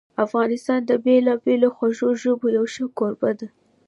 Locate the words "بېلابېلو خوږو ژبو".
1.03-2.47